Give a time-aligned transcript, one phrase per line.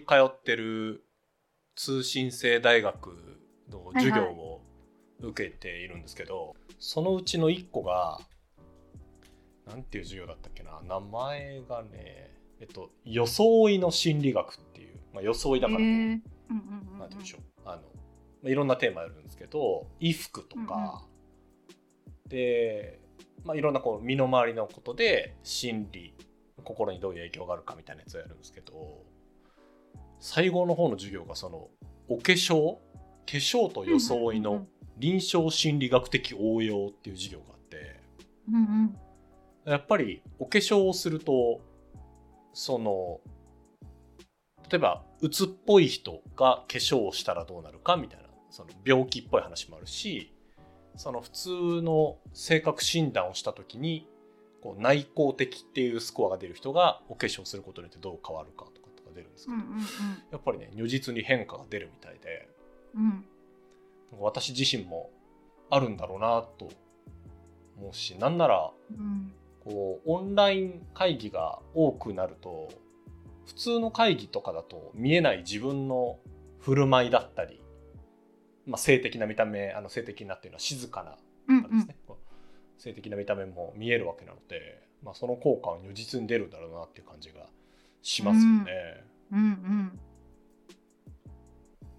[0.00, 1.04] 通ってる
[1.76, 3.40] 通信制大学
[3.70, 4.62] の授業を
[5.20, 8.20] 受けているんですけど、はいはい、そのうちの1個が
[9.66, 12.30] なんていう授業だったっけな名前がね
[12.60, 17.40] えっと装いの心理学っていう、まあ、装いだから、えー、なんて言うんでしょう。
[17.64, 17.82] あの、ま
[18.46, 20.74] あ、いろんなテーマあるんですけど衣服とか、
[21.66, 21.74] うん
[22.24, 23.00] うん、で、
[23.44, 26.14] まあ、いろんなこう身の回りのことで心理
[26.62, 29.02] 心にどういう影響があるかみたいなやつをやるんですけど
[30.20, 31.68] 最後の方の授業がその
[32.08, 32.76] お化粧？
[32.76, 32.80] 化
[33.26, 34.66] 粧と装いの
[34.98, 38.00] 臨床心理学的応用っていう授業があって、
[38.48, 38.96] うんうん、
[39.64, 41.60] やっぱりお化粧をすると
[42.52, 43.20] その
[44.68, 50.34] 例えばうつっぽい人が化粧をしたらどうなるかみたいなその病気っぽい話もあるし
[50.96, 51.50] その普通
[51.82, 54.08] の性格診断をした時に
[54.60, 58.79] こう内向的っていうスコアが出る人がお化粧することによってどう変わるかと
[59.20, 59.80] 出るんですけど、うんうんうん、
[60.32, 62.48] やっぱりね如実に変化が出るみたいで、
[62.94, 63.24] うん、
[64.18, 65.10] 私自身も
[65.68, 66.68] あるんだろうなと
[67.78, 69.32] 思うしなんなら、うん、
[69.64, 72.68] こうオンライン会議が多くなると
[73.46, 76.18] 普通の会議とかだと見えない自分の
[76.60, 77.60] 振る舞いだったり、
[78.66, 82.18] まあ、性的な見た目あの性的なっていうのは静かなですね、うんうん、
[82.78, 87.46] 性的な見た目も見えるわけなので、まあ、その効果は如実に出るんだろうなっていう感じが
[88.02, 89.04] しますよね。
[89.32, 90.00] うん、うん、うん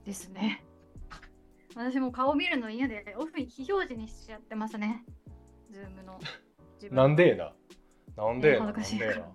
[0.05, 0.63] ですね。
[1.75, 5.05] 私も顔見るの嫌でオフに非表示にしちゃってますね。
[5.71, 6.19] ズームの。
[6.91, 7.53] なんでな。
[8.17, 8.65] なんでな。
[8.65, 9.31] なんでな。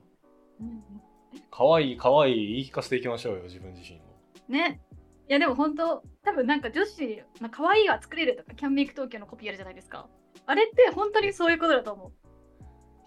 [1.50, 4.04] かわいいかわいい言い聞かせていきましょうよ自分自身も。
[4.48, 4.80] ね。
[5.28, 10.08] いやでも本当多分なんか女子まあ可愛いは作れるとかキャンメイク東京のコピーあるじゃないですか。
[10.46, 12.12] あれって本当にそういうことだと思う。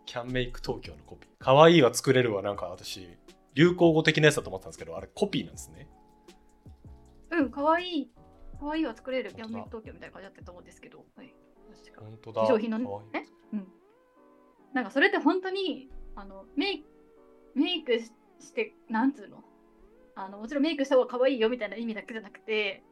[0.05, 1.29] キャンメイク東京のコピー。
[1.37, 3.07] 可愛いは作れるはなんか私
[3.53, 5.87] 流行語的なやつだと思ったんですけどあれコピーなんですね。
[7.31, 8.11] うん可愛い
[8.59, 11.05] 可愛いは作れるキャンメイク東京みたいな感じだったと思うんですけど。
[11.15, 11.33] はい。
[11.97, 12.41] 本当だ。
[12.41, 12.79] 化粧品の
[13.13, 13.25] ね？
[13.53, 13.67] うん。
[14.73, 16.85] なんかそれって本当にあのメイ
[17.55, 19.43] メイクしてなんつうの？
[20.15, 22.83] あのもちろんメイクした方が可愛いよみたいな意味だけじゃなくて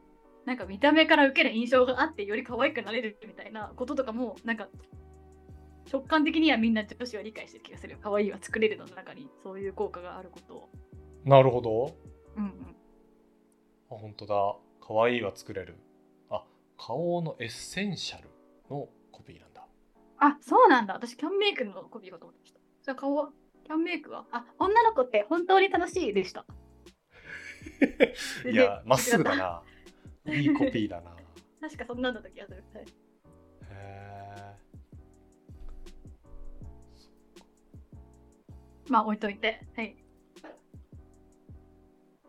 [0.45, 4.69] なんか見た目から受ける印象があってより可愛くなれるみたいなこととかもなんか
[5.91, 7.97] 直感的にはみんな女子は理解してる気がする。
[8.01, 10.69] 可愛いは作れるの中にそういう効果があることを。
[11.25, 11.95] なるほど。
[12.35, 12.75] うんうん。
[13.91, 14.55] あ本当だ。
[14.81, 15.75] 可愛いは作れる。
[16.29, 16.43] あ
[16.77, 18.29] 花王のエッセンシャル
[18.69, 19.65] のコピーなんだ。
[20.19, 20.93] あそうなんだ。
[20.93, 22.59] 私キャンメイクのコピーかと思ってました。
[22.83, 23.29] じゃあ顔は
[23.65, 24.25] キャンメイクは？
[24.31, 26.45] あ女の子って本当に楽しいでした。
[28.49, 29.63] いやまっすぐだな。
[30.33, 31.15] いいコピーだな。
[31.61, 32.87] 確かそんなんだった気がする、はい、へ
[33.71, 34.26] え
[38.89, 39.61] まあ置いといて。
[39.75, 39.95] はい。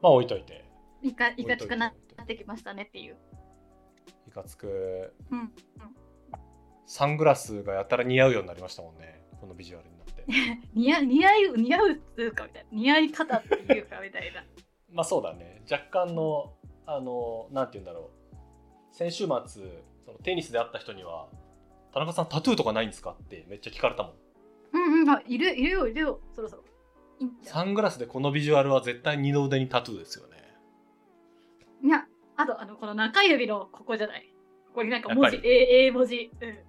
[0.01, 0.65] まあ置いといて。
[1.03, 1.89] いかいかつくな
[2.23, 3.17] ってきましたねっていう。
[4.27, 5.53] いかつく、うん、うん、
[6.87, 9.23] サングラスがやたら似合うようになりましたもんね。
[9.41, 10.25] このビジュアルになって。
[10.75, 12.69] 似 合似合う似合うっていうかみたいな。
[12.73, 14.45] 似合い方っていうかみたいな。
[14.93, 15.63] まあそうだね。
[15.71, 16.55] 若干の
[16.87, 18.19] あのなんて言うんだろう。
[18.91, 19.63] 先週末
[20.05, 21.29] そのテニスで会った人には
[21.93, 24.13] 「田中さんタトゥーとかないんですか?」ってめっちゃ聞かれたもん
[24.73, 25.11] うんうん。
[25.11, 26.21] あいるいるよいるよ。
[26.35, 26.65] そろそろ。
[27.43, 30.37] サングラスでこのビジュアルは絶対二の腕にタトゥーですよね。
[31.83, 32.07] いや
[32.37, 34.33] あとあのこの中指のここじゃない？
[34.69, 36.31] ここになんか文字 A, A 文字。
[36.41, 36.49] うん。
[36.49, 36.63] やっぱ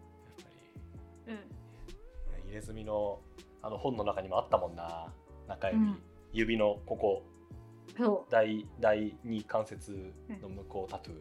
[1.28, 1.34] り。
[1.34, 2.50] うん。
[2.50, 3.20] 入れ墨の
[3.62, 5.08] あの本の中にもあったもんな。
[5.48, 6.02] 中指、うん、
[6.34, 7.24] 指のここ。
[7.98, 8.32] そう。
[8.32, 11.18] 第第二関節の向こうタトゥー、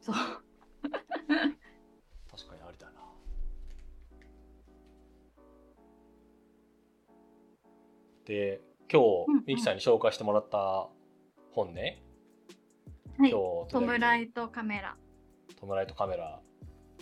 [0.00, 0.14] そう
[8.30, 9.02] で今
[9.42, 10.86] 日、ミキさんに紹介してもらった
[11.50, 12.00] 本ね、
[13.18, 14.94] はい、今日トムライトカメラ。
[15.58, 16.40] トムライトカメラ、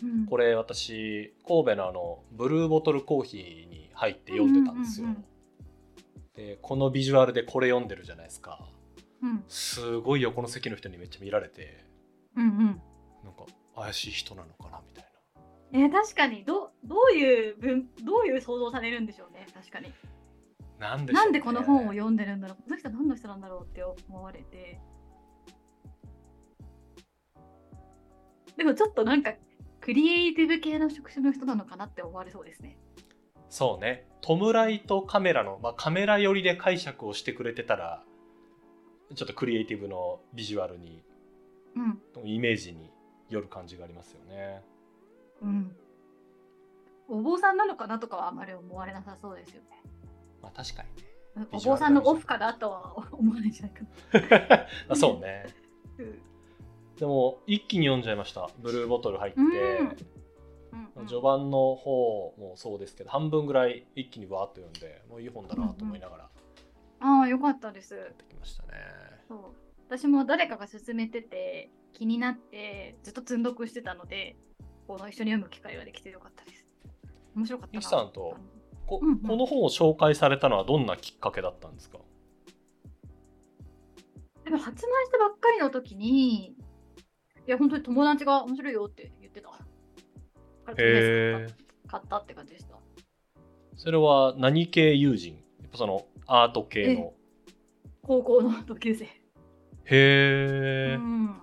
[0.02, 5.08] うん、これ私神戸のあのブルーボトルコーヒーに入って読んでたんですよ、
[6.34, 8.66] でこのビジュアルでこれ読んでるじゃないですか。
[9.22, 11.84] うん、すごい横の席の人にめっちゃ見られて、
[12.36, 13.44] うんうん、なんか
[13.76, 15.04] 怪しい人なのかなみたい
[15.72, 15.82] な。
[15.84, 16.46] えー、確かに。
[16.46, 19.46] どどういう文どういう想像されるんでしょうね。
[19.52, 19.92] 確かに。
[20.78, 24.80] なんで、ね、なんでこの本を読んでるんだろうこの人何の人なんだろうって思われて。
[28.56, 29.34] でもちょっとなんか
[29.80, 32.76] クリエイティブ系の職種の人なのかなって思われそうですね。
[33.48, 34.06] そうね。
[34.20, 38.02] トムライトカメラの、まあ、カメラ寄りで解釈をしてくれてたら
[39.14, 41.02] ちょっとクリエイティブのビジュアルに、
[41.76, 42.90] うん、イメージに
[43.30, 44.62] よる感じがありますよね。
[45.42, 45.76] うん。
[47.08, 49.82] お坊さんなのかなとかはあまり思われなさそうですよね。
[50.42, 51.08] まあ確かにね。
[51.52, 53.84] お坊さんのオフかなとは思わないんじゃないか
[54.52, 54.66] な。
[54.90, 55.46] あそうね
[55.98, 56.22] うん
[56.98, 59.96] でも一気に読んじゃいましたブルーボトル入って、うんうんうん
[61.06, 66.28] 序盤の方もそうですけど半分ぐらい一気にわーっと読んでもういい本だなと思いながらや
[67.00, 67.94] ああよかったです。
[67.94, 68.70] ってきましたね、
[69.28, 69.38] そう
[69.86, 74.36] 私も誰かが勧めてて気になってずっと積んどくしてたので
[74.88, 76.66] この一緒に読む機会ができてよかったです。
[77.36, 77.82] 面白かったな。
[77.82, 78.36] さんと
[78.88, 81.98] こ,、この本を紹介されたのはどんなきっかけだったんですか？
[84.44, 86.54] でも発売したばっかりの時にい
[87.46, 89.50] や本当に友達が面白いよって言ってた。
[91.86, 92.76] 買ったって感じでした。
[93.76, 95.34] それは何系友人？
[95.34, 97.12] やっぱそのアート系の
[98.02, 99.04] 高校の同級生。
[99.04, 99.10] へ
[99.90, 101.40] え、うん。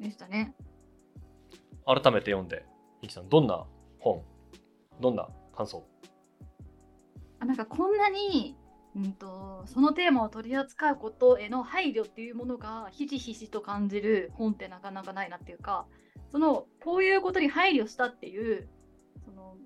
[0.00, 0.54] でしたね。
[1.86, 2.64] 改めて読んで。
[3.02, 3.66] ミキさんどんな
[3.98, 4.22] 本？
[5.00, 5.84] どんな感想？
[7.40, 8.56] あなんかこんなに、
[8.96, 15.86] うん、とそのテーマを取り扱うことへの配慮っていうものがひしひしと感じる本ってなかなかないなっていうか
[16.30, 18.68] そのこういうことに配慮したっていう
[19.24, 19.56] その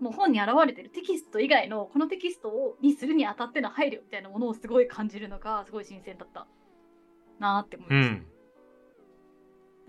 [0.00, 6.46] もう本に表れてるテキスト以外のこのテキストをにするにあたっての配慮みたいなものをすごい感じるのがすごい新鮮だった
[7.38, 8.37] なーって思いました。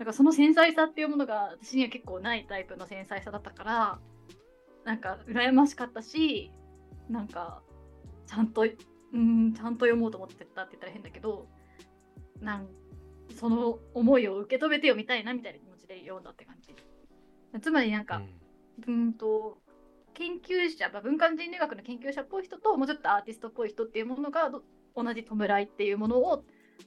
[0.00, 3.98] なんかその繊細さっていうものが私には結構ないタイプの繊細さだったから
[4.86, 6.50] なんか羨ましかったし
[7.10, 7.60] なんか
[8.26, 11.48] ちゃんとうんちゃんと読もうと思ってたって言ったら変だけど
[12.40, 12.68] なん
[13.38, 16.74] その思いを受け止めて読みたいなみたいな気持ちで読んだって感じ。
[17.60, 18.22] つまりなんか、
[18.86, 19.58] うんと
[20.14, 24.62] 研究者、まあ文化人類学の研究者っぽい人ともうちょっとアーティストっぽい人っていうものがど
[24.96, 26.44] 同じ弔いっていうものを、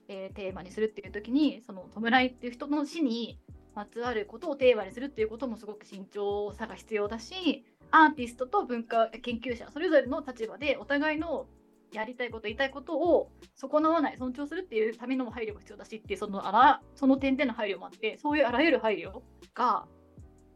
[0.07, 3.40] えーテーマにするっていう時にその弔いっていう人の死に
[3.75, 11.48] まつわることをテーマにするっていうこともすごく慎重さが必要だしアーティストと文化研究者それぞれの立場でお互いの
[11.92, 19.22] やりたいこと言いたいことを損なわない尊重するっていうための配慮が必要だしっていうそのあらその点での配慮もあってそういうあらゆる配慮
[19.54, 19.86] が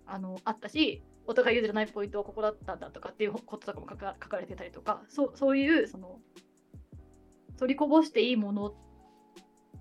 [0.08, 6.20] あのあったしお互い譲らないポイントはここだったんだとかっていうこととかも書か書かれてたりとかそうそういうその
[7.58, 8.74] 取りこぼしていいもの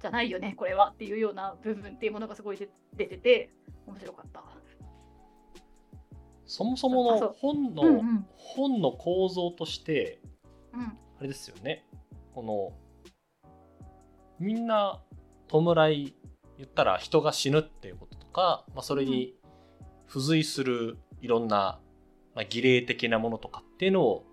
[0.06, 3.50] じゃないよねこれはっていうような部分っていうものがすごい出出てて
[3.86, 4.42] 面白かった。
[6.48, 8.26] そもそもの本の、うんうん。
[8.36, 10.20] 本の構造として
[10.72, 10.80] うん。
[10.82, 11.84] あれですよね。
[12.34, 12.72] この
[14.38, 15.00] みんな
[15.48, 16.14] 弔い
[16.58, 19.34] 言ったら人が死ぬっていうこととか、まあ、それに
[20.08, 21.80] 付随するいろんな、
[22.34, 24.24] まあ、儀礼的なものとかっていうのを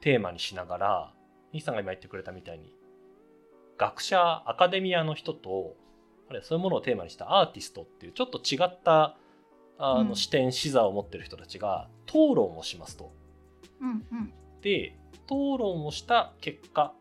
[0.00, 1.14] テーマにしながら
[1.52, 2.74] 西さんが今言ってくれたみたいに
[3.76, 5.76] 学者アカデミアの人と
[6.28, 9.16] あるいはそういうものをテーマにしたアーティストっていうちょっと違った
[9.78, 13.12] あの、うん視点視座を持ってる人たちが討論をしますと。
[13.80, 16.94] うんうんで討論をした結果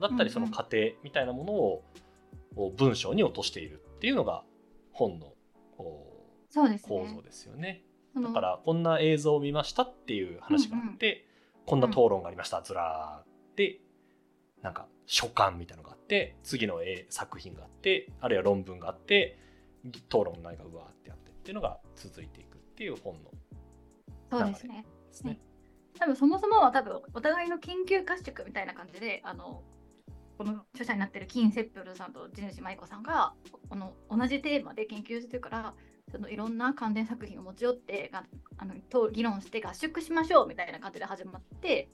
[0.00, 4.44] だったりそのうんうん過程みたいなものを文章に落としているっていうのが
[4.92, 5.34] 本の
[5.76, 6.06] こ
[6.48, 6.96] そうですね。
[6.96, 7.82] う構造ですよね。
[8.14, 11.26] だからこんな映像を見ましたっていう話があって、
[11.66, 13.80] こんな討論がありましたずらーって
[14.62, 19.38] なんか書簡みたいなのがあって次の絵作品があってあるいは論文があって
[20.08, 23.30] 討論の内容がうわーってあってっていうのが続いていくっていう本の
[24.30, 24.84] そうですね。
[25.08, 25.38] ですね。
[25.98, 29.62] 多分そもそもは多分お互いの研究合宿みたいな感じであの
[30.36, 33.32] この著者になってる金セップルさんと地主舞子さんが
[33.68, 35.74] この同じテーマで研究してるから
[36.10, 38.24] そのいろんな関連作品を持ち寄ってが
[38.58, 41.88] あのと議論して合宿しましょうみたいな感じで始まって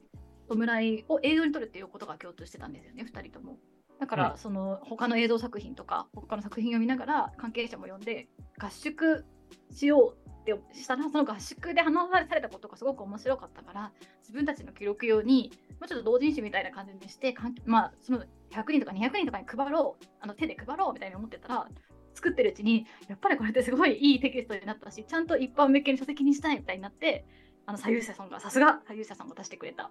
[0.48, 3.58] 弔いを映像に撮るっていうことが共通してたんですよね2人とも。
[3.98, 9.24] だから、うんその他の映像作品とか他の作品を見ながら関係者も呼んで合宿
[9.70, 17.34] しようってしたらその合宿で話されたことがすごく面白かったから自分たちの記録用にもうちょっと同人誌みたいな感じにして
[17.64, 21.68] まあその100人とか200人とかに配ろうあの手で配ろうみたいに思ってたら
[22.14, 27.24] 作ってるうちにやっぱりこれってすごいいいテキストになったしちゃんと一般向けに書籍にしたいみたいになって
[27.66, 29.90] あの左右者さんがさすが左右者さんが出してくれた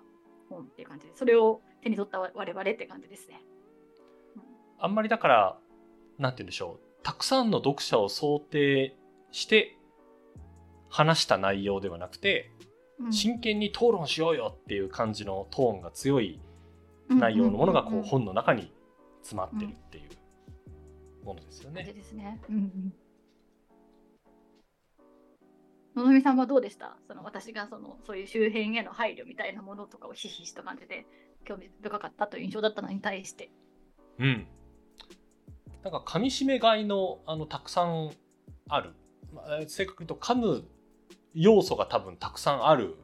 [0.52, 3.42] 本っていう感じでそれを手に取った我々って感じですね。
[4.78, 5.58] あんまりだから、
[6.18, 7.04] なんて言うんでしょう。
[7.04, 8.96] たくさんの読者を想定
[9.32, 9.78] して
[10.90, 12.52] 話した内容ではなくて、
[13.00, 16.40] うん真剣に討論しようよっていう感じのトーンが強い
[17.10, 18.72] 内容のものがこう本の中に
[19.24, 21.84] 詰まってるっていうものですよね。
[21.84, 22.40] ですね。
[22.48, 22.94] うんうん。
[25.96, 26.98] のぞみさんはどうでした？
[27.08, 31.06] その私がそのそういう周辺への配慮みたいなものとかをひしひしと感じて
[31.46, 33.52] 興味深かったという印象だったのに対して。
[34.20, 34.48] うん。
[35.84, 38.12] なんか噛み締め買いのあのたくさん
[38.70, 38.94] ある、
[39.34, 40.64] まあ、正確に言うと噛む
[41.34, 42.98] 要素が多分たくさんある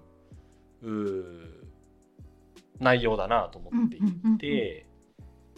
[2.79, 3.99] 内容だなと思ってい
[4.37, 4.85] て、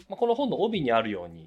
[0.08, 1.46] まあ、この本の帯にあるように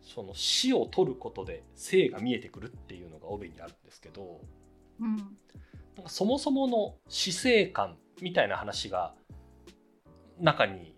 [0.00, 4.40] その死を取ることで生が見えてくるっていうのが帯にあるんですけど、
[5.00, 5.26] うん、なん
[6.04, 9.14] かそもそもの死生観みたいな話が
[10.40, 10.94] 中に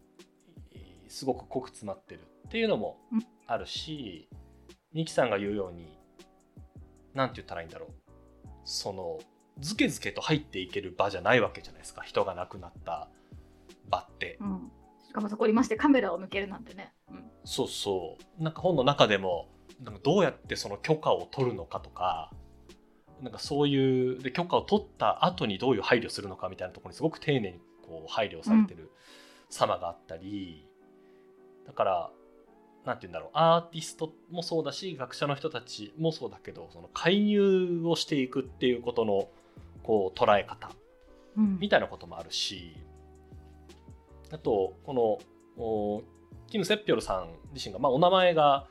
[1.09, 2.99] すごく濃く詰まってるっていうのも
[3.47, 4.29] あるし、
[4.93, 5.99] ミキさんが言うように
[7.15, 7.91] 何て言ったらいいんだろう。
[8.65, 9.19] その
[9.59, 12.03] ずけずけと入っていける場じゃないわけじゃないですか。
[12.03, 13.09] 人が亡くなった
[13.89, 14.39] 場って。
[14.41, 14.73] うん、
[15.07, 16.93] しかもそこにましてカメラを向けるなんてね。
[17.11, 18.43] うん、そうそう。
[18.43, 19.49] なんか本の中でも
[19.83, 22.31] なんかどうやってその許可を取るのかとか
[23.23, 28.91] なんかそういうで許可を取った後にどういう配慮するのかみたいなところにすごく丁寧にこう配慮されてる
[29.49, 30.67] 様があったり、
[31.61, 32.11] うん、だから
[32.85, 39.29] 何て言うんだろうアーティストもそうだし学者の人たちもそうだけどその介入をしていくっていうことの
[39.83, 40.71] こう捉え方
[41.37, 42.77] みたいなこともあるし、
[44.29, 44.95] うん、あとこ
[45.57, 46.03] の
[46.49, 48.67] キム・セッピョルさん自身が、まあ、お名前が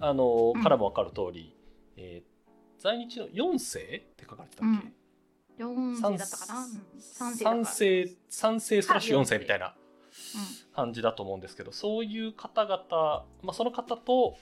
[0.00, 1.54] あの、からも分かる通り、
[1.96, 2.37] えー、
[2.78, 3.82] 在日の4世っ
[4.16, 4.68] て書かれてたっ
[5.58, 6.66] け、うん、4世だったかな、
[6.98, 8.16] 3世。
[8.30, 9.74] 3世スラッシュ4世みたいな
[10.74, 14.36] 感じだと思うんですけど、そういう方々、まあ、その方と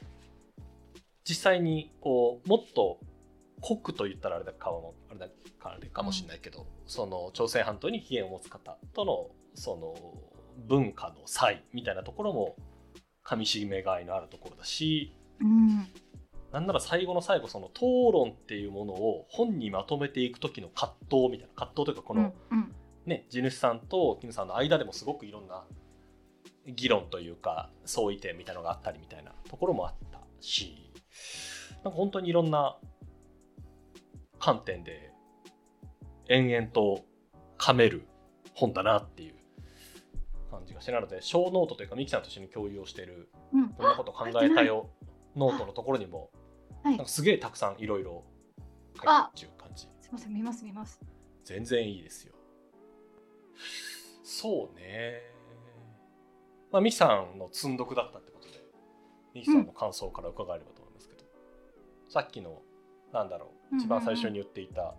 [1.24, 3.00] 実際にこうもっと
[3.60, 5.26] 濃くと言ったらあれだかもあれだ
[5.58, 9.94] かあれかもしれないけど、うん、その朝鮮半島に起源を持つ方とのその
[10.68, 12.56] 文化の差異みたいなところも
[13.22, 15.88] かみしめがいのあるところだし、うん、
[16.56, 17.82] なんなら最後の最後その討
[18.14, 22.32] 論っていうものを本にまとめていく時の葛藤みたいな葛藤というかこの、
[23.04, 25.64] ね地主さんとキムさんの間でもすごくいろんな
[26.66, 30.90] 議論というか相違点みたいなのがあったりみたいなところもあったし
[31.74, 32.78] なんか本当にいろんな
[34.38, 35.12] 観点で
[36.30, 37.04] 延々と
[37.58, 38.08] 噛める
[38.54, 39.34] 本だなっていう
[40.50, 44.88] 感じがしてなのでこのノートというかミキさんと一緒に共有をしている、うん、こんなこと考えたよ
[45.36, 46.30] ノートのところにも、
[46.90, 48.24] なんかすげえたくさんいろいろ
[48.96, 49.88] 書いてるっていう感じ。
[50.00, 51.00] すいません見ます見ます。
[51.44, 52.34] 全然いいですよ。
[54.22, 55.22] そうね。
[56.70, 58.64] まあミキさんの積んどくだったってことで
[59.34, 62.60] ミキさんの感想から伺えればと思いますけど、うん、さっきの
[63.12, 64.94] なんだろう一番最初に言っていた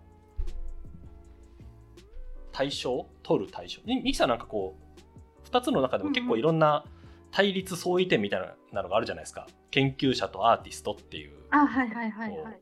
[2.52, 3.06] 対象？
[3.22, 3.80] 取る対象？
[3.84, 6.84] ミキさんなんかこう2つの中でも結構いろんな
[7.30, 8.40] 対立相違点みたい
[8.72, 12.60] なのがあるじゃないですか研究者とアーティストっていうあはいはいはいはい、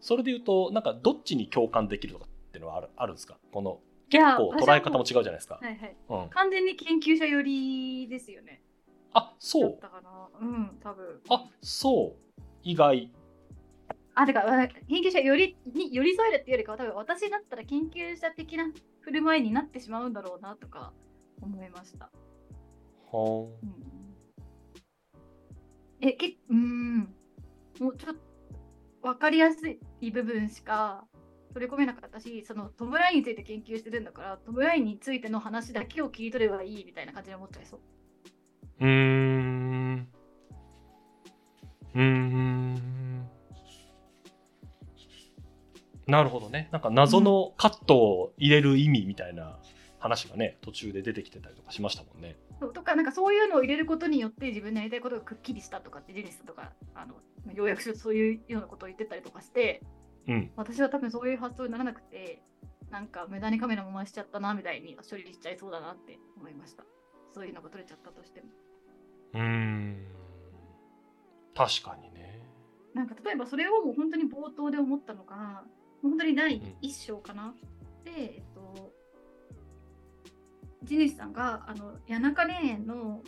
[0.00, 3.36] それで言うとなんかどっちに共感できるとかっていうのはあるあるんですか？
[3.52, 8.62] この結構捉え方も違うじゃないですか、はいはいうん、完全に研究者寄りですよね。
[9.12, 9.78] あそう。
[10.40, 11.20] うん多分。
[11.30, 12.42] あそう。
[12.62, 13.10] 意外。
[14.14, 14.42] あ、てか、
[14.88, 18.64] 研究者よりに寄り添えるっていうよりかは、多分私だったら研究者的な
[19.00, 20.92] 振る舞いになってしまうんだろうなとか
[21.40, 22.06] 思いました。
[22.06, 22.10] は
[23.12, 23.95] あ、うん。
[26.00, 26.98] え、けうん、
[27.80, 28.20] もうちょっと
[29.02, 29.60] 分かりやす
[30.00, 31.06] い部分しか
[31.54, 37.80] 取り込めなかったし、そのトムラインについて研究してるんだから、トムラインについての話だけを切り取ればいいみたいな感じで思っちゃいそう。
[38.80, 40.08] うーん。
[41.94, 42.86] うーん。
[46.06, 49.58] なるほどねなんか謎のカットを入れる意味みたいな
[49.98, 52.36] 話がね、途中で出てきてたりとかしましたもんね。
[52.72, 57.14] とかなんかそういうのを入れることによって自分のやりたいことがくっきりしたとかってジェニスとかあの
[57.54, 59.82] 要約するとそういうようなことを言ってたりとかして、
[60.26, 62.42] うん、私は多分そういう発想にならなくて
[62.90, 66.84] なんか無駄にカメラも回しちゃったなみたいに処理しちゃいそうだなって思いました。
[67.34, 68.46] そういうのが撮れちゃったとしても。
[69.34, 70.06] うん。
[71.54, 72.40] 確かにね。
[72.94, 75.64] なんか例えばそれをもう本当に冒頭で思ったのが
[76.02, 77.54] 本当に第1章かな、
[78.06, 78.42] うん、で、
[80.86, 83.20] えっと、地主さんがあの谷中霊園の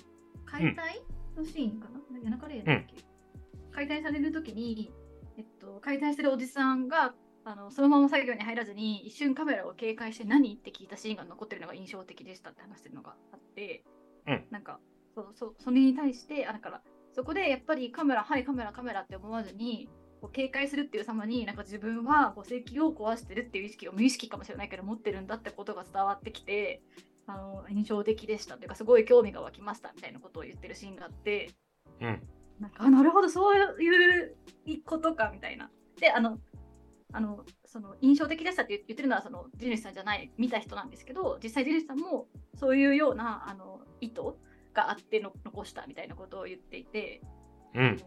[0.45, 1.03] 解体
[1.37, 4.93] のシーンかな、うん、谷中霊園だっけ、うん、解体される時に、
[5.37, 13.85] えっと、解体してるおじさんがあのそのまま作業に入らずに一瞬カメラを警戒して何って聞いたシーンが残ってるのが印象的でしたって話してるのがあって、
[14.27, 14.81] うん、なんか
[15.15, 16.83] そうそうそれに対してあだから
[17.15, 19.89] そこでやっぱりカメラはいカメラカメラって思わずに
[20.21, 26.83] こう警戒するっていう様になんか自分はこう石器を壊してるっていう意識を無意識かもしれないけど持ってるんだってことが伝わってきて
[27.29, 31.51] あの印象的でしたというかすごい興味が湧きましたみたいなことを言ってるシーンがあって、
[32.01, 32.23] うん、
[32.61, 34.35] なんかなるほどそういう
[34.85, 35.71] ことかみたいな。
[36.01, 36.39] であの
[37.13, 42.27] あのその印象的でしたって言ってるのはその地主さんじゃない見た人なんですけど実際地主さんも
[42.59, 44.21] そういうようなあの意図
[44.75, 47.23] があっての残したみたいなことを言っていて、
[47.75, 48.03] うん、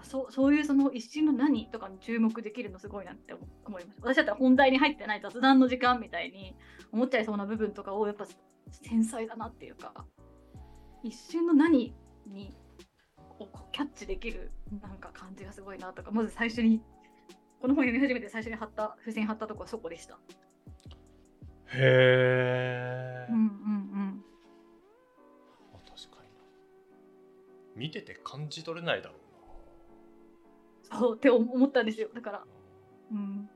[0.00, 3.98] あそうそういうその一瞬の何とかに注目できるのすごいなって思います。
[4.00, 6.56] 私だったら本題に入ってない雑談の時間みたいに
[6.92, 8.26] 思っちゃいそうな部分とかをやっぱ
[8.70, 9.92] 繊細だなっていうか
[11.02, 11.94] 一瞬の何
[12.26, 12.56] に
[13.38, 14.50] をキャッチできる
[14.82, 16.82] なんか感じがすごいなとかまず最初に
[17.60, 20.18] この本読み始めて最初に貼った付箋貼ったとこはそこでした。
[21.72, 24.24] へえ、うんうんうん。
[25.74, 26.42] あ確かにな。
[27.76, 29.19] 見てて感じ取れないだろ
[30.92, 32.08] そうって思ったんですよ。
[32.14, 32.44] だから。
[33.12, 33.48] うん。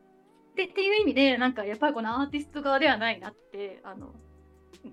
[0.56, 4.14] でっていう意味でなんかやっぱりこのアーティスト側ではないなってあの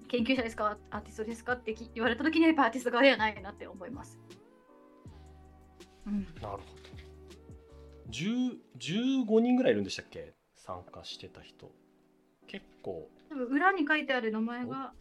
[0.07, 4.19] 研究者ですかアーティストですかって言われた時にはやっぱアーティスト側ではないなって思います。
[6.07, 6.63] うん、なるほど。
[8.09, 10.33] 10 15人ぐらいいるんでしたっけ？
[10.55, 11.71] 参加してた人。
[12.47, 13.07] 結構。
[13.29, 14.93] 多分裏に書いてある名前が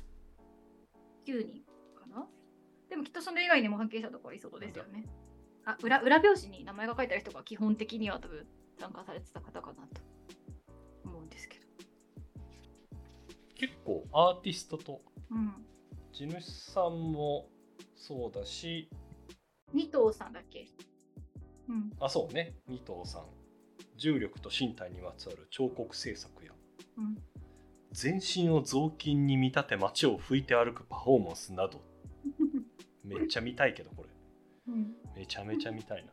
[1.26, 1.62] 9人
[1.98, 2.26] かな？
[2.90, 5.06] でもきっとそれ以外にも関係者とかいそうですよね。
[5.64, 8.46] あ裏裏表紙に名前が書いてある人が基本的には多分
[8.78, 10.00] 参加されてた方かなと
[11.04, 11.66] 思うんですけど。
[13.54, 15.02] 結構アーティストと。
[15.30, 15.52] うん、
[16.12, 17.46] 地主さんも
[17.94, 18.88] そうだし。
[19.72, 20.66] 二頭さんだっけ？
[21.68, 21.92] うん。
[22.00, 22.54] あそうね。
[22.66, 23.26] 二藤さん。
[23.96, 26.52] 重力と身体にまつわる彫刻制作や。
[26.96, 27.16] うん。
[27.92, 31.82] 全身を雑巾に見立て街を拭いて歩くパフォーマンスなど。
[33.04, 34.08] めっちゃ見たいけどこれ。
[34.68, 36.12] うんめちゃめちゃ見たいな。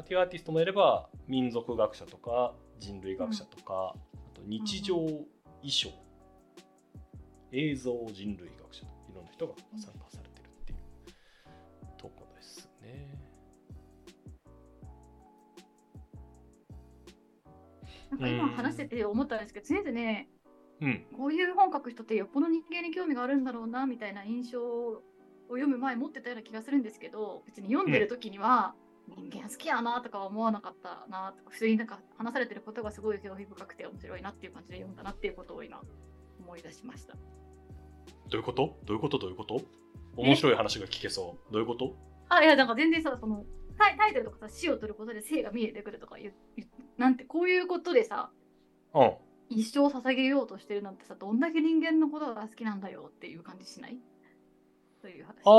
[0.00, 3.98] っていうアーティストもいれば民族学者とか人類学者とか、あ
[4.34, 5.26] と日常衣
[5.64, 5.90] 装、
[7.52, 10.78] 映像人類学者いろんな人が参加されてるっていう
[11.96, 13.18] とこですね。
[18.10, 20.28] なんか今話してて思ったんですけど、常々ね、
[20.80, 25.02] うん、こういう本書く人ってよっぽど人間に興味があるんだろうなみたいな印象
[25.48, 28.74] を読む前持ってたような気がするんですけど、別に読んでる時には、
[29.08, 35.80] 人間好きやなとかは思わなかったなとか、普通になんか話されてることがすごい興味深くて面白いなっていう感じで読んだなっていうことを今
[36.40, 37.14] 思い出しました。
[37.14, 37.20] ど
[38.32, 38.78] ういうこと？
[38.84, 39.18] どういうこと？
[39.18, 39.60] どういうこと
[40.16, 41.52] 面白い話が聞けそう。
[41.52, 41.96] どういうこと？
[42.28, 43.44] あ、いや、なんか全然さ、その
[43.78, 46.34] タイタイトルとかさ、死を取ることで生が見えてくるとか言
[46.98, 48.30] なんてこういうことでさ、
[48.92, 49.12] うん。
[49.48, 53.96] 一生捧げようとしてるなんてさ、どんだけ人間のことが好きなんだよっていう感じしない？
[55.00, 55.34] という話。
[55.44, 55.58] あー。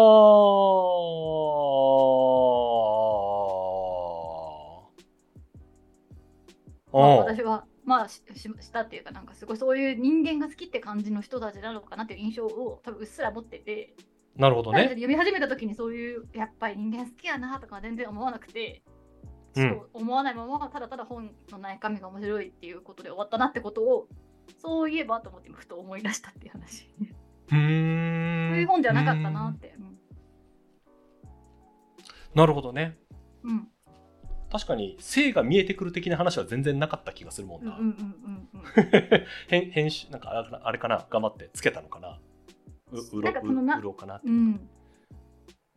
[6.91, 13.95] まあ、あ私は、まあしし、したっていうか、なんかすごいそういう人間が好きって感じの人たちなのかなっていう印象を多分うっすら持ってて、
[14.35, 14.83] なるほどね。
[14.89, 18.83] 読み始めた時にそういう、やっぱり人間好きやなとか全然思わなくて、
[19.55, 24.07] うんそう思わないまま、ただただ本の中身が面白いっていうことで終わったなってことを、
[24.61, 26.87] そういえばと思って今ふと思い出したっていう話。
[27.51, 29.75] うーんそういう本じゃなかったなって。
[32.35, 32.97] なるほどね。
[33.43, 33.51] うん。
[33.51, 33.67] うん
[34.51, 37.77] 確かに性が見えてくる的な話は全然なかった気がするもんな。
[37.77, 39.25] うんうんうんうんうん。
[39.47, 42.19] 編編集なんかあれかな頑張ってつけたのかな
[42.91, 44.69] ううろなんかそのなううろかなってうん。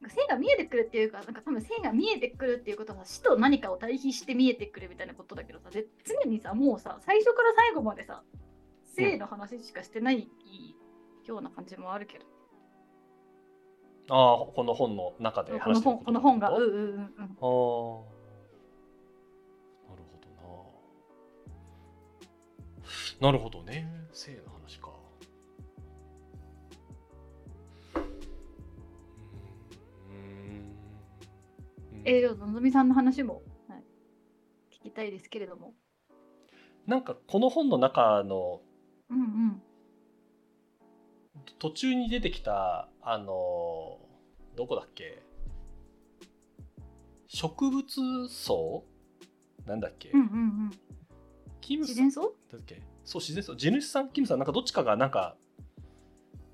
[0.08, 8.22] 性が見えてくるっていうか、なんか多分性が見えてくるっていうことは死と何かを対比して見えてくるみたいなことだけどさ、で常にさ、もうさ、最初から最後までさ、
[8.96, 10.28] 性の話しかしてない
[11.30, 12.24] ような感じもあるけど、
[14.10, 16.80] ああこの本の中でこの話してる本この本が、あうんうんうんうん。
[16.80, 16.96] あーな
[19.96, 20.16] るほ
[23.20, 23.26] どな。
[23.28, 23.88] なるほどね。
[24.12, 24.90] 性の話か。
[27.94, 28.00] うー
[30.12, 30.76] ん。
[31.92, 32.02] うん。
[32.04, 33.84] えー、のぞみさんの話も、はい、
[34.72, 35.74] 聞きたいですけれども。
[36.86, 38.60] なんかこの本の中の
[39.08, 39.62] うんうん。
[41.58, 43.98] 途中に出てきたあの
[44.56, 45.22] どこだっけ？
[47.28, 48.84] 植物層？
[49.64, 50.26] なんだっけ、うんうんう
[50.68, 50.70] ん。
[51.60, 52.34] キム自然層？
[52.52, 52.82] だっけ？
[53.04, 53.56] そう自然層。
[53.56, 54.08] 地主さん？
[54.10, 54.38] キムさん？
[54.38, 55.36] なんかどっちかがなんか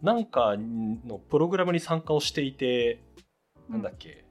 [0.03, 3.03] なんかのプログラムに参加をしていて
[3.69, 4.25] なんだっけ、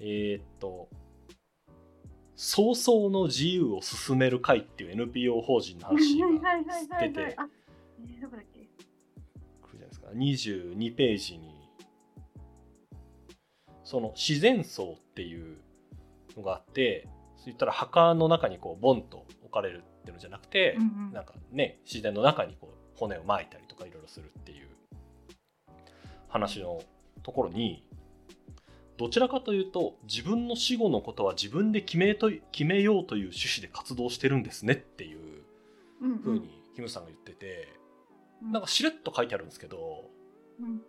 [0.00, 0.88] えーっと
[2.42, 7.34] 早々の自由を進める会っていう NPO 法人の話が出てはい。
[7.36, 7.48] あ、
[8.00, 8.60] えー、どこだっけ？
[8.60, 8.70] くる
[9.72, 10.06] じゃないですか。
[10.08, 11.54] 22ページに
[13.84, 15.58] その自然層っていう
[16.34, 21.12] のがあってそう言ったら墓の中にこうボンと置かれるっていうのじゃなくて、うんうん。
[21.12, 24.68] なんかね自然の中にこう骨を撒いたりとかいろいろするっていう
[26.28, 26.80] 話の
[27.22, 27.84] ところに
[29.00, 35.18] どちらかというと自分の死後のことは自分で決めと決めようという趣旨で活動してるんですねっていう
[36.02, 37.74] うんふうにキムさんが言ってて、
[38.42, 38.52] うん。
[38.52, 40.04] なんかしれっと書いてあるんですけど
[40.60, 40.82] うん。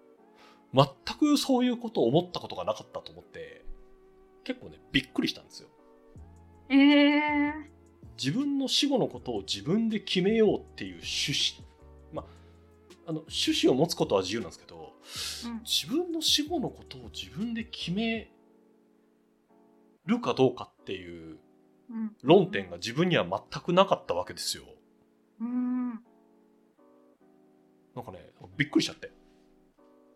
[0.74, 3.64] 全くそういうことを思ったことがなかったと思って
[4.44, 5.70] 結構ねびっくりしたんですよ。
[6.68, 7.54] ええ
[8.22, 11.71] 自分の死後のことを自分で決めようっていう趣旨まあ
[13.12, 14.94] あの趣旨を持つことは自由なんですけど
[15.46, 15.60] うん。
[15.64, 18.32] 自分の死後のことを自分で決め
[20.06, 21.38] るかどうかっていう
[21.90, 22.16] うん。
[22.24, 24.64] 論点が自分には全くなかったわけですよ。
[25.42, 25.90] うん。
[25.90, 25.96] な
[28.02, 29.12] んかねびっくりしちゃって。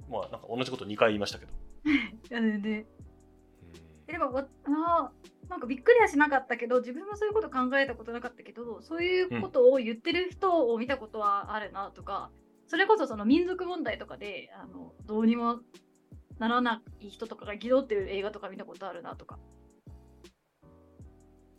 [0.09, 1.51] まあなんか同じこと2回言いましたけど。
[1.83, 1.89] い
[2.29, 2.85] やでで
[4.07, 4.13] うん。
[4.13, 12.31] でもわあーなんかびっくりはしなかったけど自分もそういうこと考えたことなかったけどそういうことを言ってる人を見たことはあるなとか、
[12.67, 15.59] それこそその民族問題とかであのどうにも
[16.39, 19.39] ならない人とかが憤ってる映画とか見たことあるなとか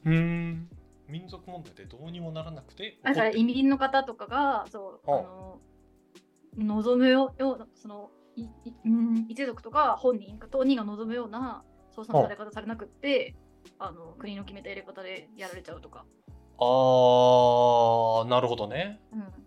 [0.05, 0.15] うー
[0.53, 0.69] ん
[1.09, 5.61] 民族問題でどうにもならなくてだから移民の方とかがそうはああの
[6.59, 8.49] 望むようなそのいい
[8.85, 13.35] うん一族とか本人か当人が望むような操作のされ方されなくって
[13.79, 16.05] あの国の決めたやり方でやられちゃうとか。
[16.59, 19.01] あーなるほどね。
[19.13, 19.46] うん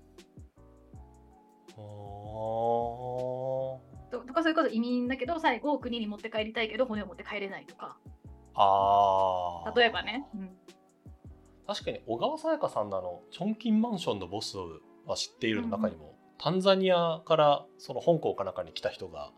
[4.43, 7.97] ととかそういうこと移民だけど最後国に持って帰りたいけど骨を持って帰れないとか。
[8.55, 9.79] あー。
[9.79, 10.49] 例えばね、うん。
[11.67, 14.57] 確かに小川さやかさんのあのチョンキンマンションのボス
[15.05, 19.31] は知っているの中にも、タンザニアからその香港かなんかに来た人が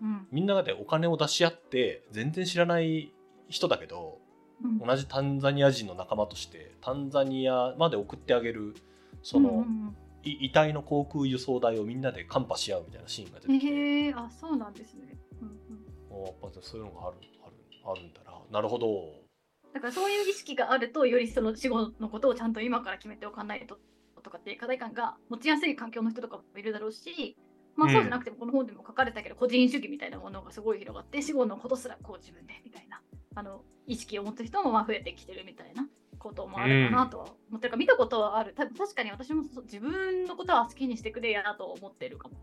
[0.00, 0.26] うん。
[0.30, 3.12] みんなでお金を出し合って全然知らない
[3.48, 4.18] 人だけど
[4.62, 4.78] うん。
[4.78, 8.74] 同じタンザニア人の仲間としてタンザニアまで送ってあげる
[9.22, 18.32] その、うんうんい遺体の航空輸送代をみんなでカンパし合うみたいなシーンが出うんてきて、へえあそうなんですね、うんうん、あやっぱそういうのがあるあるあるんだな。
[18.50, 19.26] なるほど。
[19.74, 23.78] だからそういう意識があるとよりその死後のことをちゃんと今から決めておかないと
[24.22, 27.36] とかっていう課題感が持ちやすい環境の人とかもいるだろうし
[27.76, 27.92] まあうん。
[27.92, 33.00] そうじゃなくてもこの本でも書かれたけど、個人主義みたいなものがすごい広がって死後のことすらこう自分でみたいな
[33.34, 35.86] あの意識を持つ人もまあ増えてきてるみたいな
[36.26, 42.34] こともあるかなとは思ってるから、見たことはあるた確かに私も自分のことは好きにしてくれやなと思ってるかも。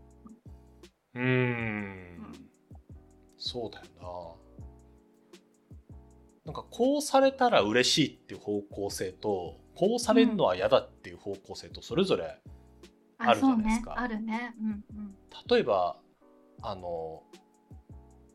[1.14, 2.32] うーん
[3.36, 4.10] そうだよな
[6.46, 12.40] なんかこうされたら嬉しいっていう方向性とこうされるのは嫌だっていう方向性とそれぞれ
[13.18, 14.54] あるじゃないですかそうね、あるね。
[14.60, 15.14] うんうん。
[15.48, 15.96] 例えば
[16.62, 17.22] あの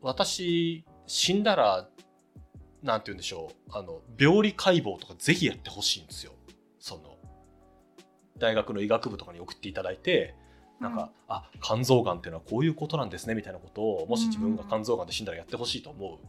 [0.02, 1.90] 私死んだら
[2.84, 3.72] なんて言うんでしょう。
[3.72, 6.34] あの病理解剖とかぜひやってほしいんですよ。
[6.80, 7.18] その
[8.38, 10.36] 大学の医学部とかに送っていただいて
[10.80, 16.20] なんか、あ肝臓がんっていうのはこういうことなんですねみたいなことをもし自分が肝臓がんで死んだらやってほしいと思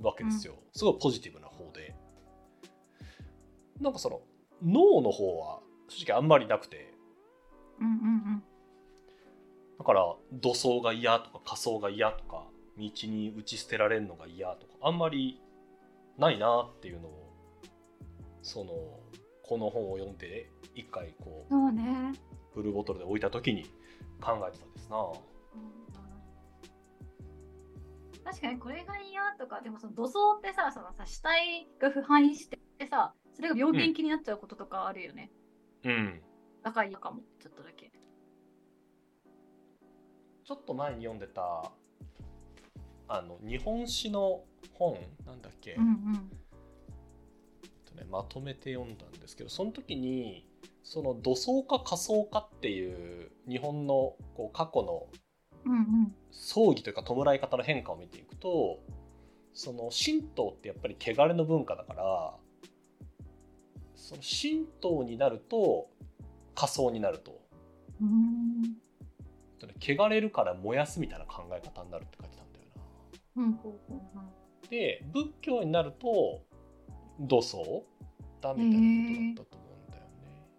[0.00, 1.94] うわけですよ、すごいポジティブな方で。
[3.80, 4.22] なんかその
[4.62, 6.94] 脳の方は正直あんまりなくて。
[7.80, 7.96] うんうんう
[8.36, 8.42] ん。
[9.78, 12.44] だから土葬が嫌とか火葬が嫌とか
[12.78, 15.40] 道に打ち捨てられるのが嫌とかあんまり
[16.18, 17.32] ないなっていうのを
[18.42, 18.72] その
[19.42, 22.12] この本を読んで一回こうそうね。
[22.54, 23.64] ブルーボトルで置いた時に
[24.20, 24.96] 考えてたんですな。
[28.24, 32.58] 確かにこれが嫌とかでもその土葬ってさそのさ死体が腐敗して
[32.90, 35.30] さそれが病原気になっちゃうこととかあるよね、
[35.84, 36.22] うん。
[36.62, 37.90] だから嫌かもちょっとだけ
[40.44, 41.72] ちょっと前に読んでた
[43.08, 46.30] あの日本史の本なんだっけ、うんうん。
[47.84, 50.48] とね、まとめて読んだんですけどその時に
[50.82, 55.06] その土葬か火葬かっていう日本のこう過去の
[56.30, 58.80] 葬儀というか弔い方の変化を見ていくと
[59.52, 62.34] その神道ってやっぱり汚れの文化だから
[63.94, 65.88] その神道になると
[66.54, 67.40] 仮葬になると。
[68.00, 68.84] うーん
[69.80, 72.43] 汚れるから燃やすみたいな考え方になるって書いてた
[74.70, 76.42] で仏教になると
[77.20, 77.84] 土葬
[78.40, 80.08] だみたいなことだったと思うんだよね。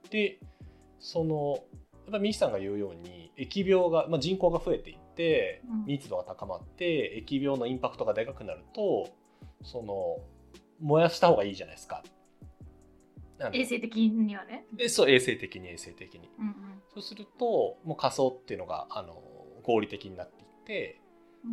[0.09, 0.39] で
[0.99, 1.59] その
[2.05, 9.09] やっぱミキさんが言うように疫病が、まあ、人口が増えていってうん密度が高まって疫病のインパクトがでかくなると
[9.63, 10.17] その
[10.79, 12.03] 燃やした方がいいじゃないですか。
[13.51, 16.29] 衛生的にはねでそう衛生的に衛生的に。
[16.39, 16.55] うん
[16.93, 19.21] そうするともう仮想っていうのがあの
[19.63, 21.04] 合理的になっていってうん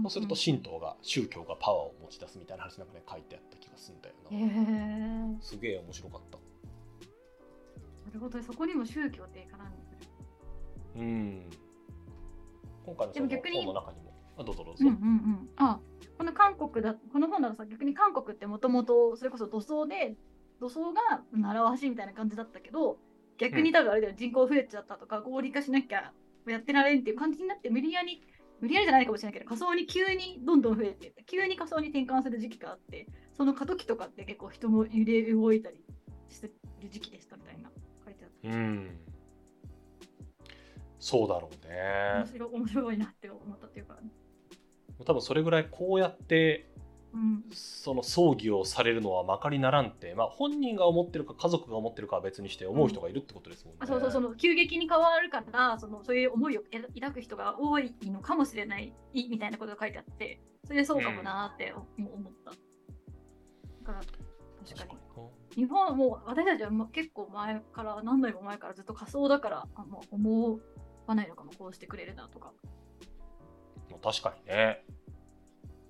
[0.03, 5.35] そうすると神道が宗教がパワーを持ち出すみたいな話なんかね書いてあった気がするんだよへな。
[5.35, 6.39] えすげえ面白かった。
[6.39, 11.51] なるほどそこにも宗教って絡んでくるうん。
[12.85, 14.13] 今回のその本の中にも。
[14.39, 14.79] あどうぞどうぞ。
[14.81, 15.81] うんうんうんあ
[16.19, 20.17] この韓国だこの本だとさ逆に韓国ってもともとそれこそ土葬で
[20.61, 22.99] 土葬が習わしみたいな感じだったけど
[23.39, 26.13] 逆に多分あれだよ、人口増えちゃったとか合理化しなきゃ
[26.47, 28.23] やってられんっていう感じになって無理やり
[28.63, 35.85] 無理やりじゃないかもしれないけど仮想に急にどんどん増えて急に仮想に転換する時期があってその過渡期とかって結構人も揺れ動いたり
[36.29, 37.71] してる時期でしたみたいな
[38.05, 38.57] 書いてあった。
[38.57, 38.99] うん。
[41.01, 42.15] そうだろうね。
[42.19, 43.99] 面白い面白いなって思ったっていうか、
[45.05, 46.72] 多分それぐらいこうやって
[47.15, 53.79] うん、その葬儀をされるのはまかりならんって、まあ、本人が思ってるか家族が思ってるかは別にして思う人がいるってことですもんね。
[53.83, 56.63] あそうそうその急激に変わるからそのそういう思いを
[56.95, 62.51] 抱く人が多いのかもしれないみたいなことが書いてあってそれでそうかもなーって思った。
[62.51, 62.57] だ
[63.85, 63.99] から
[64.65, 65.03] 確かに
[65.55, 70.59] 日本はもう私たちは結構前から何代も前からずっと仮想だからあんま思
[71.07, 72.53] わないのかもこうしてくれるなとか。
[73.91, 74.85] まあ確かにね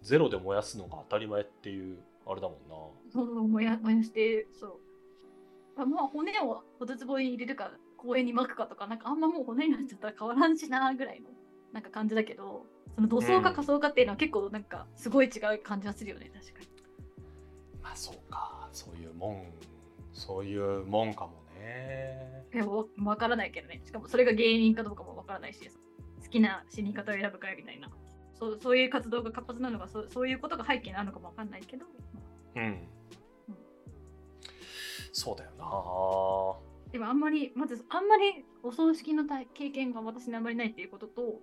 [0.03, 2.77] ゼロで燃やすのが当たり前っていうあれだもんな。
[3.12, 4.73] そう燃や燃やしてそう。
[5.77, 11.29] あまあ骨を骨壺に入れるか公園に巻くかとかなんかあんまもう骨になっちゃったら変わらんしなぐらいの
[11.73, 16.67] なんか感じだけどその土葬か仮想かっていうのは結構なんかすごい違う感じはするよね確かに。
[17.83, 18.69] まあそうか。
[18.73, 19.45] そういうもん
[20.12, 22.45] そういうもんかもね。
[22.53, 23.81] いやわわからないけどね。
[23.85, 25.71] しかもそれが芸人かどうかもわからないし
[26.23, 27.88] 好きな死に方を選ぶかみたいな
[28.42, 31.87] そうそういう活動が活発なのかそうそういうことが背景にあるのかもわかんないけど。
[32.57, 32.88] うん、
[35.12, 36.90] そうだよな。
[36.90, 41.40] でもあんまりまずあんまりお葬式の体経験が私にあんまりないっていうことと、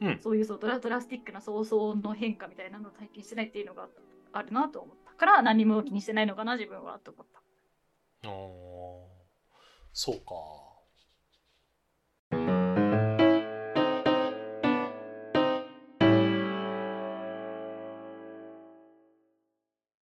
[0.00, 0.18] うん。
[0.22, 3.88] そういうそうドラドラスティックな葬送の変化みたいなのを体験してないっていうのが
[4.32, 7.42] あるなと思ったから何も気にしてないのかな自分はと思った。
[8.26, 8.38] あー。
[9.92, 10.67] そうか